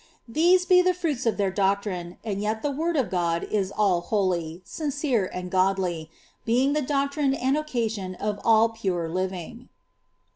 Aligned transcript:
These 0.27 0.65
be 0.65 0.81
the 0.81 0.95
fruits 0.95 1.27
'f 1.27 1.35
th^'ir 1.35 1.53
doctrine, 1.53 2.17
and 2.23 2.41
yet 2.41 2.63
the 2.63 2.71
word 2.71 2.97
of 2.97 3.11
God 3.11 3.43
is 3.43 3.69
all 3.71 4.01
holy, 4.01 4.63
sincere, 4.65 5.29
and 5.31 5.51
gn<Ity, 5.51 6.09
hfinf 6.47 6.73
the 6.73 6.81
doctrme 6.81 7.37
and 7.39 7.55
occasion 7.55 8.15
of 8.15 8.39
all 8.43 8.69
pure 8.69 9.07
living. 9.07 9.69